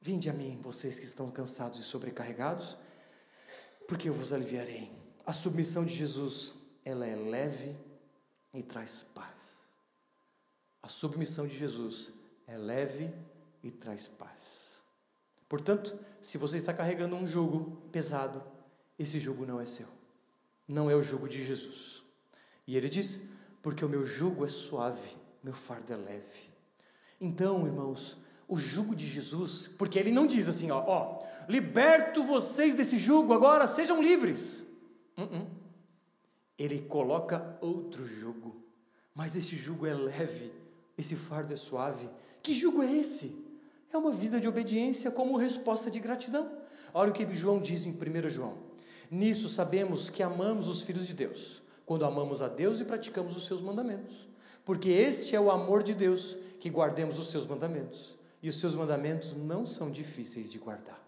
[0.00, 2.76] Vinde a mim, vocês que estão cansados e sobrecarregados,
[3.86, 4.90] porque eu vos aliviarei.
[5.24, 7.76] A submissão de Jesus, ela é leve
[8.52, 9.56] e traz paz.
[10.82, 12.12] A submissão de Jesus
[12.46, 13.12] é leve
[13.62, 14.82] e traz paz.
[15.48, 18.42] Portanto, se você está carregando um jugo pesado,
[18.98, 19.88] esse jugo não é seu.
[20.66, 22.02] Não é o jugo de Jesus.
[22.66, 23.20] E ele diz:
[23.62, 26.50] Porque o meu jugo é suave, meu fardo é leve.
[27.20, 28.18] Então, irmãos,
[28.48, 33.32] o jugo de Jesus, porque ele não diz assim, ó, ó liberto vocês desse jugo,
[33.32, 34.64] agora sejam livres.
[35.16, 35.46] Uh -uh.
[36.58, 38.56] Ele coloca outro jugo,
[39.14, 40.52] mas esse jugo é leve,
[40.96, 42.08] esse fardo é suave.
[42.42, 43.44] Que jugo é esse?
[43.92, 46.50] É uma vida de obediência como resposta de gratidão.
[46.92, 48.54] Olha o que João diz em 1 João:
[49.10, 53.46] Nisso sabemos que amamos os filhos de Deus, quando amamos a Deus e praticamos os
[53.46, 54.26] seus mandamentos.
[54.64, 58.16] Porque este é o amor de Deus, que guardemos os seus mandamentos.
[58.42, 61.05] E os seus mandamentos não são difíceis de guardar.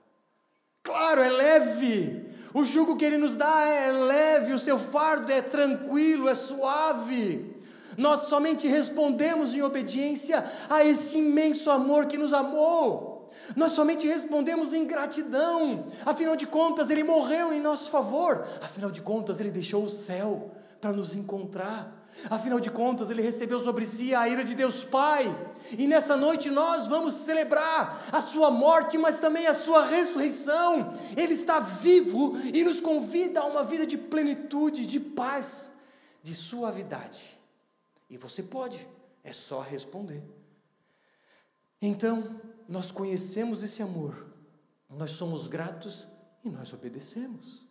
[0.89, 2.27] Claro, é leve.
[2.55, 7.55] O jugo que ele nos dá é leve, o seu fardo é tranquilo, é suave.
[7.99, 13.29] Nós somente respondemos em obediência a esse imenso amor que nos amou.
[13.55, 15.87] Nós somente respondemos em gratidão.
[16.07, 18.47] Afinal de contas, ele morreu em nosso favor.
[18.63, 21.98] Afinal de contas, ele deixou o céu para nos encontrar.
[22.29, 25.27] Afinal de contas, ele recebeu sobre si a ira de Deus Pai.
[25.71, 30.93] E nessa noite nós vamos celebrar a sua morte, mas também a sua ressurreição.
[31.17, 35.71] Ele está vivo e nos convida a uma vida de plenitude, de paz,
[36.23, 37.39] de suavidade.
[38.11, 38.87] E você pode,
[39.23, 40.23] é só responder.
[41.81, 44.27] Então, nós conhecemos esse amor,
[44.91, 46.09] nós somos gratos
[46.45, 47.65] e nós obedecemos.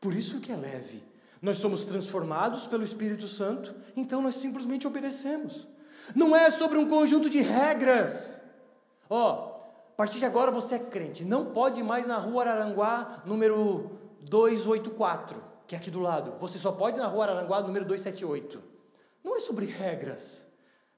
[0.00, 1.02] Por isso que é leve
[1.40, 5.66] nós somos transformados pelo Espírito Santo, então nós simplesmente obedecemos.
[6.14, 8.40] Não é sobre um conjunto de regras.
[9.08, 12.42] Ó, oh, a partir de agora você é crente, não pode ir mais na rua
[12.42, 16.34] Araranguá, número 284, que é aqui do lado.
[16.40, 18.62] Você só pode ir na rua Araranguá, número 278.
[19.22, 20.46] Não é sobre regras,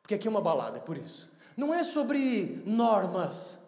[0.03, 1.31] porque aqui é uma balada, é por isso.
[1.57, 3.60] Não é sobre normas.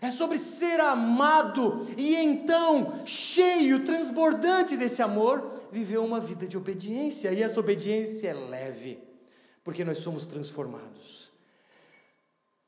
[0.00, 7.32] É sobre ser amado e então, cheio, transbordante desse amor, viver uma vida de obediência.
[7.32, 9.02] E essa obediência é leve,
[9.64, 11.32] porque nós somos transformados.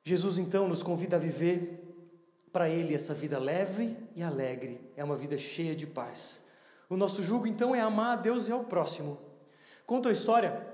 [0.02, 1.80] Jesus então nos convida a viver
[2.52, 6.40] para Ele essa vida leve e alegre, é uma vida cheia de paz.
[6.88, 9.18] O nosso jugo então é amar a Deus e ao próximo.
[9.86, 10.66] Conta a história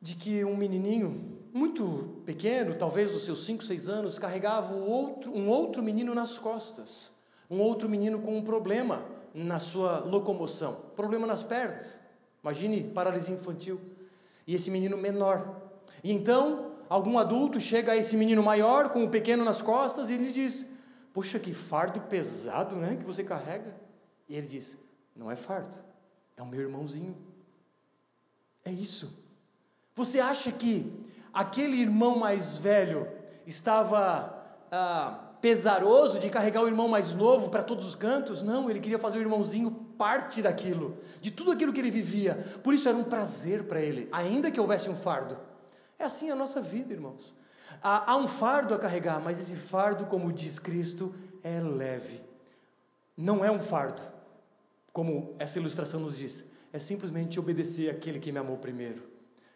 [0.00, 5.32] de que um menininho muito pequeno, talvez dos seus 5, 6 anos, carregava um outro,
[5.32, 7.10] um outro menino nas costas.
[7.50, 11.98] Um outro menino com um problema na sua locomoção, problema nas pernas.
[12.42, 13.80] Imagine paralisia infantil.
[14.46, 15.60] E esse menino menor.
[16.02, 20.14] E então, algum adulto chega a esse menino maior com o pequeno nas costas e
[20.14, 20.66] ele diz:
[21.12, 23.74] Poxa, que fardo pesado, né, que você carrega.
[24.28, 24.78] E ele diz:
[25.14, 25.76] Não é fardo,
[26.36, 27.16] é o meu irmãozinho.
[28.64, 29.12] É isso.
[29.94, 30.90] Você acha que
[31.32, 33.08] aquele irmão mais velho
[33.46, 34.34] estava
[34.70, 38.42] ah, pesaroso de carregar o irmão mais novo para todos os cantos?
[38.42, 42.34] Não, ele queria fazer o irmãozinho parte daquilo, de tudo aquilo que ele vivia.
[42.62, 45.36] Por isso era um prazer para ele, ainda que houvesse um fardo.
[45.98, 47.34] É assim a nossa vida, irmãos.
[47.82, 52.20] Há, há um fardo a carregar, mas esse fardo, como diz Cristo, é leve.
[53.16, 54.02] Não é um fardo,
[54.92, 56.46] como essa ilustração nos diz.
[56.72, 59.02] É simplesmente obedecer aquele que me amou primeiro.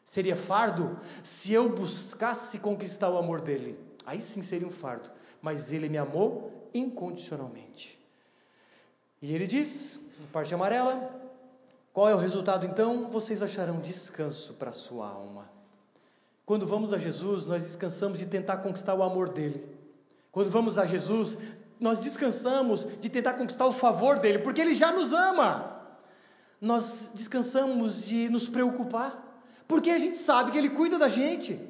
[0.05, 3.79] Seria fardo se eu buscasse conquistar o amor dele.
[4.05, 5.11] Aí sim seria um fardo.
[5.41, 7.99] Mas ele me amou incondicionalmente.
[9.23, 11.11] E ele diz, na parte amarela,
[11.93, 13.09] qual é o resultado então?
[13.11, 15.49] Vocês acharão descanso para sua alma.
[16.45, 19.65] Quando vamos a Jesus, nós descansamos de tentar conquistar o amor dele.
[20.31, 21.39] Quando vamos a Jesus,
[21.81, 25.81] nós descansamos de tentar conquistar o favor dele, porque ele já nos ama.
[26.61, 29.24] Nós descansamos de nos preocupar,
[29.67, 31.61] porque a gente sabe que ele cuida da gente.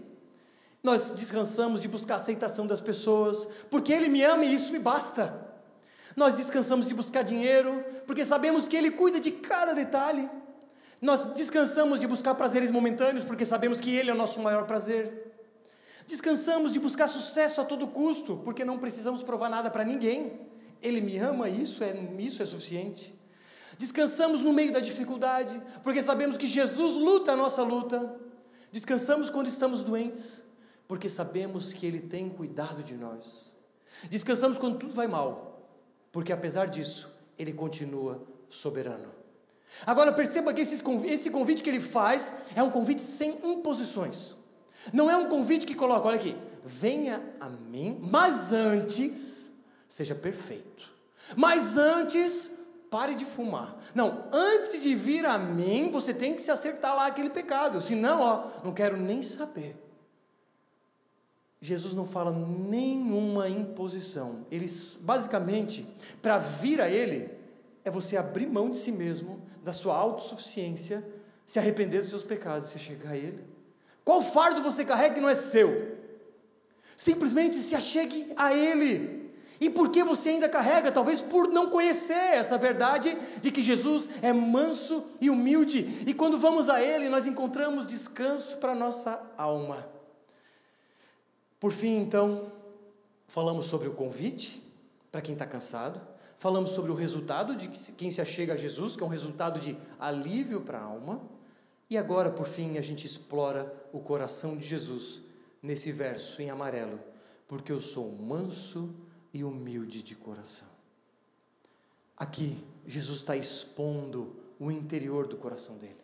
[0.83, 4.79] Nós descansamos de buscar a aceitação das pessoas, porque ele me ama e isso me
[4.79, 5.43] basta.
[6.15, 10.29] Nós descansamos de buscar dinheiro, porque sabemos que ele cuida de cada detalhe.
[11.01, 15.35] Nós descansamos de buscar prazeres momentâneos, porque sabemos que Ele é o nosso maior prazer.
[16.07, 20.41] Descansamos de buscar sucesso a todo custo, porque não precisamos provar nada para ninguém.
[20.83, 23.15] Ele me ama, isso é, isso é suficiente.
[23.79, 28.17] Descansamos no meio da dificuldade, porque sabemos que Jesus luta a nossa luta.
[28.71, 30.43] Descansamos quando estamos doentes,
[30.87, 33.53] porque sabemos que Ele tem cuidado de nós.
[34.11, 35.69] Descansamos quando tudo vai mal,
[36.13, 39.13] porque apesar disso, Ele continua soberano.
[39.87, 44.37] Agora perceba que esse convite que ele faz é um convite sem imposições.
[44.93, 49.51] Não é um convite que coloca, olha aqui, venha a mim, mas antes
[49.89, 50.93] seja perfeito.
[51.37, 52.51] Mas antes
[52.95, 53.77] pare de fumar.
[53.93, 57.81] Não, antes de vir a mim, você tem que se acertar lá aquele pecado.
[57.81, 59.77] Senão, ó, não quero nem saber.
[61.61, 64.47] Jesus não fala nenhuma imposição.
[64.49, 64.69] Ele
[65.01, 65.85] basicamente,
[66.23, 67.29] para vir a ele,
[67.85, 71.05] é você abrir mão de si mesmo, da sua autossuficiência,
[71.45, 73.43] se arrepender dos seus pecados, se chegar a Ele.
[74.05, 75.99] Qual fardo você carrega que não é seu?
[76.97, 79.24] Simplesmente se achegue a Ele.
[79.61, 80.91] E por que você ainda carrega?
[80.91, 86.05] Talvez por não conhecer essa verdade de que Jesus é manso e humilde.
[86.07, 89.87] E quando vamos a Ele, nós encontramos descanso para a nossa alma.
[91.61, 92.53] Por fim, então,
[93.27, 94.63] falamos sobre o convite
[95.11, 96.01] para quem está cansado
[96.45, 99.75] Falamos sobre o resultado de quem se achega a Jesus, que é um resultado de
[99.99, 101.23] alívio para a alma.
[101.89, 105.23] E agora, por fim, a gente explora o coração de Jesus
[105.63, 107.01] nesse verso em amarelo,
[107.49, 108.95] porque eu sou manso
[109.35, 110.69] e humilde de coração.
[112.17, 115.97] Aqui, Jesus está expondo o interior do coração dele.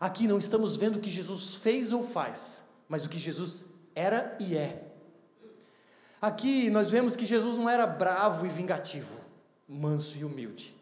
[0.00, 4.36] Aqui não estamos vendo o que Jesus fez ou faz, mas o que Jesus era
[4.40, 4.82] e é.
[6.20, 9.26] Aqui nós vemos que Jesus não era bravo e vingativo
[9.68, 10.74] manso e humilde.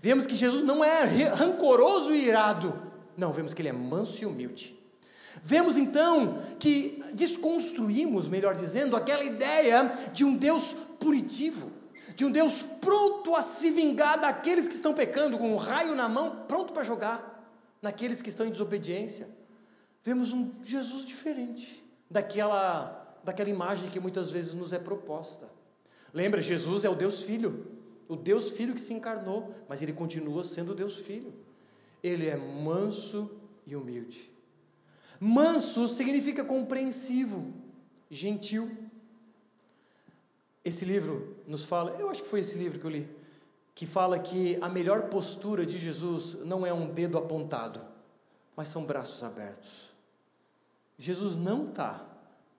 [0.00, 2.90] Vemos que Jesus não é rancoroso e irado.
[3.16, 4.78] Não, vemos que ele é manso e humilde.
[5.42, 11.70] Vemos então que desconstruímos, melhor dizendo, aquela ideia de um Deus punitivo,
[12.16, 16.08] de um Deus pronto a se vingar daqueles que estão pecando, com um raio na
[16.08, 19.28] mão, pronto para jogar naqueles que estão em desobediência.
[20.02, 25.48] Vemos um Jesus diferente daquela, daquela imagem que muitas vezes nos é proposta.
[26.12, 30.44] Lembra, Jesus é o Deus Filho o Deus Filho que se encarnou, mas ele continua
[30.44, 31.32] sendo Deus Filho.
[32.02, 33.30] Ele é manso
[33.66, 34.30] e humilde.
[35.18, 37.54] Manso significa compreensivo,
[38.10, 38.70] gentil.
[40.64, 43.08] Esse livro nos fala, eu acho que foi esse livro que eu li,
[43.74, 47.80] que fala que a melhor postura de Jesus não é um dedo apontado,
[48.56, 49.90] mas são braços abertos.
[50.98, 52.06] Jesus não está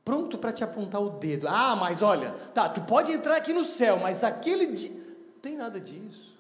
[0.04, 1.48] pronto para te apontar o dedo.
[1.48, 4.92] Ah, mas olha, tá, tu pode entrar aqui no céu, mas aquele dia
[5.42, 6.34] tem nada disso.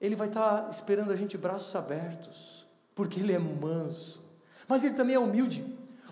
[0.00, 4.20] Ele vai estar esperando a gente braços abertos, porque ele é manso.
[4.66, 5.64] Mas ele também é humilde.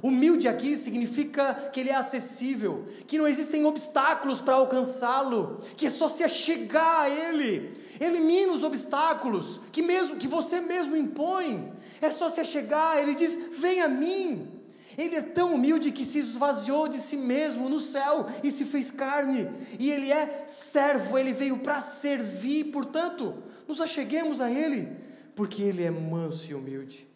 [0.02, 5.90] Humilde aqui significa que ele é acessível, que não existem obstáculos para alcançá-lo, que é
[5.90, 7.72] só se achegar a ele.
[7.98, 11.72] Elimina os obstáculos que mesmo que você mesmo impõe.
[12.00, 14.52] É só se chegar, ele diz: "Vem a mim".
[14.98, 18.90] Ele é tão humilde que se esvaziou de si mesmo no céu e se fez
[18.90, 19.48] carne.
[19.78, 22.64] E ele é servo, ele veio para servir.
[22.64, 23.34] Portanto,
[23.68, 24.88] nos acheguemos a ele,
[25.34, 27.06] porque ele é manso e humilde.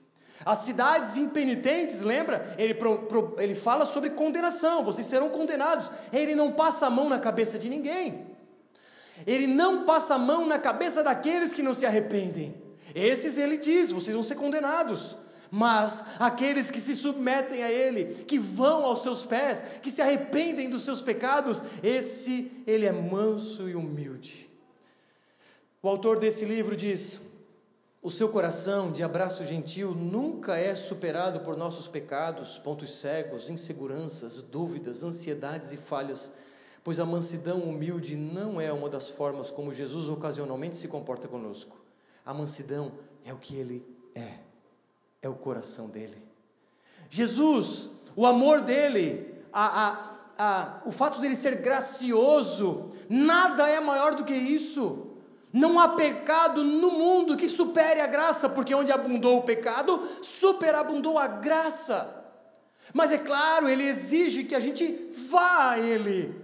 [0.44, 2.54] As cidades impenitentes, lembra?
[2.56, 5.90] Ele, pro, pro, ele fala sobre condenação, vocês serão condenados.
[6.12, 8.26] Ele não passa a mão na cabeça de ninguém.
[9.26, 12.54] Ele não passa a mão na cabeça daqueles que não se arrependem.
[12.94, 15.16] Esses ele diz: vocês vão ser condenados.
[15.50, 20.70] Mas aqueles que se submetem a Ele, que vão aos seus pés, que se arrependem
[20.70, 24.48] dos seus pecados, esse ele é manso e humilde.
[25.82, 27.20] O autor desse livro diz:
[28.02, 34.40] o seu coração de abraço gentil nunca é superado por nossos pecados, pontos cegos, inseguranças,
[34.40, 36.32] dúvidas, ansiedades e falhas,
[36.82, 41.76] pois a mansidão humilde não é uma das formas como Jesus ocasionalmente se comporta conosco.
[42.24, 42.92] A mansidão
[43.22, 44.38] é o que ele é,
[45.20, 46.16] é o coração dele.
[47.10, 54.14] Jesus, o amor dele, a, a, a, o fato dele ser gracioso, nada é maior
[54.14, 55.09] do que isso.
[55.52, 61.18] Não há pecado no mundo que supere a graça, porque onde abundou o pecado, superabundou
[61.18, 62.16] a graça.
[62.94, 66.34] Mas é claro, ele exige que a gente vá a ele.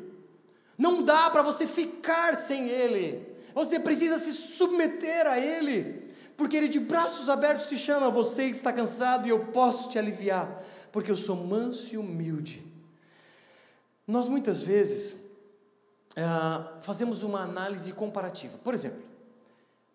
[0.77, 3.27] Não dá para você ficar sem ele.
[3.55, 8.73] Você precisa se submeter a ele, porque ele de braços abertos te chama: você está
[8.73, 12.63] cansado e eu posso te aliviar, porque eu sou manso e humilde.
[14.07, 15.17] Nós muitas vezes
[16.17, 18.59] uh, fazemos uma análise comparativa.
[18.59, 19.03] Por exemplo,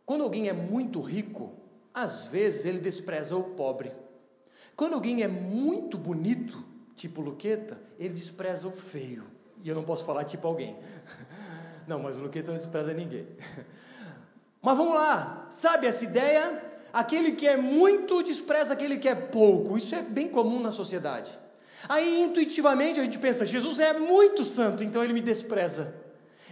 [0.06, 1.54] quando alguém é muito rico,
[1.94, 3.92] às vezes ele despreza o pobre.
[4.76, 6.64] Quando alguém é muito bonito,
[6.96, 9.24] tipo Luqueta, ele despreza o feio.
[9.64, 10.76] E eu não posso falar tipo alguém.
[11.88, 13.28] Não, mas o Luqueta não despreza ninguém.
[14.62, 16.64] Mas vamos lá, sabe essa ideia?
[16.94, 19.76] Aquele que é muito despreza aquele que é pouco.
[19.76, 21.38] Isso é bem comum na sociedade.
[21.90, 26.01] Aí intuitivamente a gente pensa: Jesus é muito santo, então ele me despreza.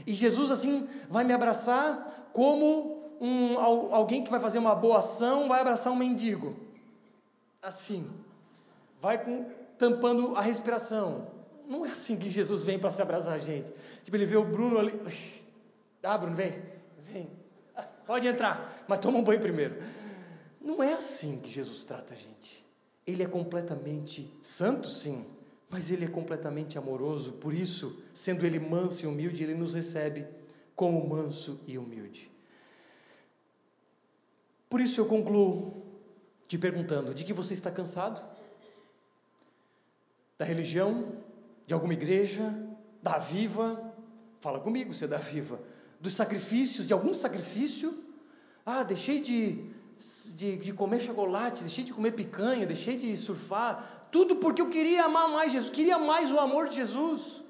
[0.05, 5.47] E Jesus assim vai me abraçar como um, alguém que vai fazer uma boa ação
[5.47, 6.55] vai abraçar um mendigo.
[7.61, 8.09] Assim,
[8.99, 9.45] vai com,
[9.77, 11.27] tampando a respiração.
[11.67, 13.71] Não é assim que Jesus vem para se abraçar a gente.
[14.03, 14.99] Tipo, ele vê o Bruno ali.
[16.01, 16.53] Ah, Bruno, vem,
[16.97, 17.29] vem.
[18.05, 19.83] Pode entrar, mas toma um banho primeiro.
[20.61, 22.65] Não é assim que Jesus trata a gente.
[23.05, 25.25] Ele é completamente santo, sim,
[25.69, 30.25] mas ele é completamente amoroso, por isso, sendo ele manso e humilde, ele nos recebe
[30.75, 32.31] como manso e humilde.
[34.69, 35.83] Por isso eu concluo
[36.47, 38.23] te perguntando: de que você está cansado?
[40.37, 41.21] Da religião?
[41.67, 42.55] De alguma igreja?
[43.01, 43.93] Da viva?
[44.39, 45.59] Fala comigo, você é da viva.
[45.99, 48.03] Dos sacrifícios, de algum sacrifício?
[48.65, 49.69] Ah, deixei de
[50.35, 55.05] de, de comer chocolate, deixei de comer picanha, deixei de surfar, tudo porque eu queria
[55.05, 57.43] amar mais Jesus, queria mais o amor de Jesus.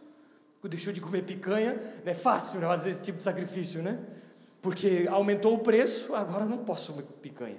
[0.62, 3.97] Deixou de comer picanha, é fácil né, fazer esse tipo de sacrifício, né?
[4.62, 7.58] Porque aumentou o preço, agora não posso comer picanha.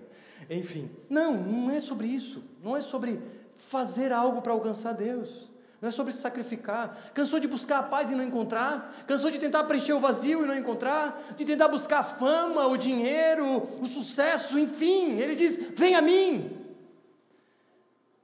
[0.51, 2.45] Enfim, não, não é sobre isso.
[2.63, 3.19] Não é sobre
[3.55, 5.50] fazer algo para alcançar Deus.
[5.81, 6.95] Não é sobre se sacrificar.
[7.15, 8.95] Cansou de buscar a paz e não encontrar?
[9.07, 11.23] Cansou de tentar preencher o vazio e não encontrar?
[11.39, 13.47] De tentar buscar a fama, o dinheiro,
[13.81, 15.19] o sucesso, enfim.
[15.19, 16.59] Ele diz: Vem a mim.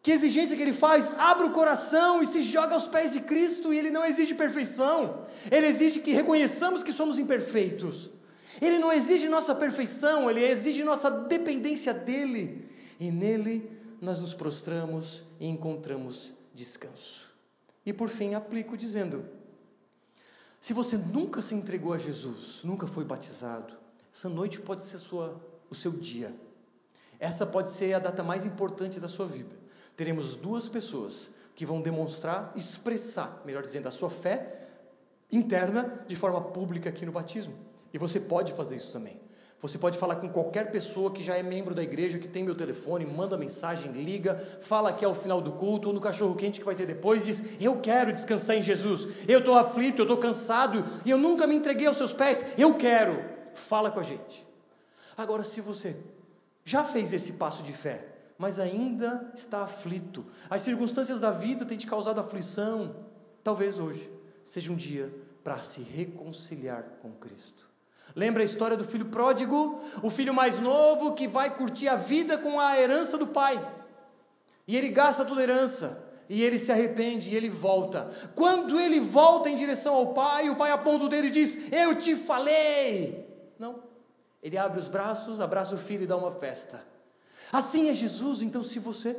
[0.02, 1.12] Que exigência que ele faz?
[1.18, 3.72] Abre o coração e se joga aos pés de Cristo.
[3.72, 5.22] E ele não exige perfeição.
[5.50, 8.10] Ele exige que reconheçamos que somos imperfeitos.
[8.60, 12.68] Ele não exige nossa perfeição, ele exige nossa dependência dele.
[13.00, 13.68] E nele
[14.00, 17.25] nós nos prostramos e encontramos descanso.
[17.86, 19.24] E por fim, aplico dizendo:
[20.60, 23.72] se você nunca se entregou a Jesus, nunca foi batizado,
[24.12, 26.34] essa noite pode ser sua, o seu dia.
[27.20, 29.54] Essa pode ser a data mais importante da sua vida.
[29.96, 34.68] Teremos duas pessoas que vão demonstrar, expressar, melhor dizendo, a sua fé
[35.30, 37.54] interna de forma pública aqui no batismo.
[37.94, 39.18] E você pode fazer isso também.
[39.60, 42.54] Você pode falar com qualquer pessoa que já é membro da igreja, que tem meu
[42.54, 46.66] telefone, manda mensagem, liga, fala aqui ao final do culto ou no cachorro quente que
[46.66, 50.84] vai ter depois, diz: Eu quero descansar em Jesus, eu estou aflito, eu estou cansado
[51.06, 53.36] e eu nunca me entreguei aos seus pés, eu quero.
[53.54, 54.46] Fala com a gente.
[55.16, 55.96] Agora, se você
[56.62, 58.04] já fez esse passo de fé,
[58.36, 62.94] mas ainda está aflito, as circunstâncias da vida têm te causado aflição,
[63.42, 64.10] talvez hoje
[64.44, 65.10] seja um dia
[65.42, 67.75] para se reconciliar com Cristo.
[68.14, 69.80] Lembra a história do filho pródigo?
[70.02, 73.60] O filho mais novo que vai curtir a vida com a herança do pai.
[74.66, 76.04] E ele gasta toda a herança.
[76.28, 78.10] E ele se arrepende e ele volta.
[78.34, 81.94] Quando ele volta em direção ao pai, o pai aponta o dedo e diz: Eu
[81.96, 83.26] te falei.
[83.58, 83.82] Não.
[84.42, 86.84] Ele abre os braços, abraça o filho e dá uma festa.
[87.52, 89.16] Assim é Jesus, então, se você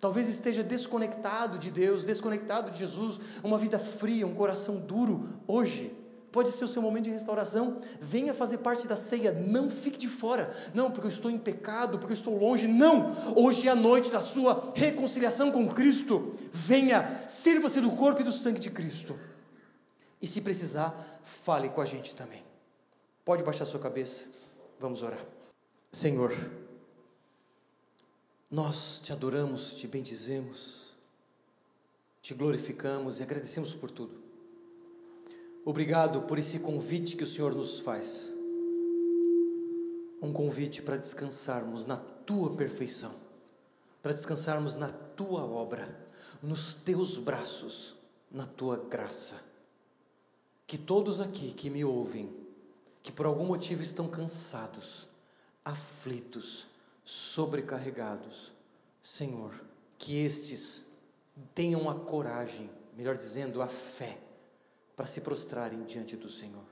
[0.00, 5.96] talvez esteja desconectado de Deus, desconectado de Jesus, uma vida fria, um coração duro, hoje,
[6.34, 7.80] pode ser o seu momento de restauração.
[8.00, 10.52] Venha fazer parte da ceia, não fique de fora.
[10.74, 12.66] Não, porque eu estou em pecado, porque eu estou longe.
[12.66, 13.14] Não!
[13.36, 16.34] Hoje é a noite da sua reconciliação com Cristo.
[16.52, 19.16] Venha, sirva-se do corpo e do sangue de Cristo.
[20.20, 22.42] E se precisar, fale com a gente também.
[23.24, 24.24] Pode baixar sua cabeça.
[24.80, 25.24] Vamos orar.
[25.92, 26.36] Senhor,
[28.50, 30.90] nós te adoramos, te bendizemos,
[32.20, 34.23] te glorificamos e agradecemos por tudo.
[35.64, 38.32] Obrigado por esse convite que o Senhor nos faz.
[40.20, 43.14] Um convite para descansarmos na tua perfeição,
[44.02, 46.08] para descansarmos na tua obra,
[46.42, 47.94] nos teus braços,
[48.30, 49.54] na tua graça
[50.66, 52.34] que todos aqui que me ouvem,
[53.02, 55.06] que por algum motivo estão cansados,
[55.64, 56.66] aflitos,
[57.04, 58.52] sobrecarregados,
[59.02, 59.52] Senhor,
[59.98, 60.84] que estes
[61.54, 64.18] tenham a coragem, melhor dizendo, a fé,
[64.96, 66.64] para se prostrarem diante do Senhor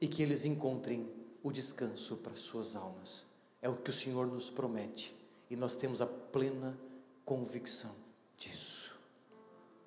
[0.00, 1.08] e que eles encontrem
[1.42, 3.24] o descanso para suas almas.
[3.60, 5.16] É o que o Senhor nos promete
[5.50, 6.78] e nós temos a plena
[7.24, 8.07] convicção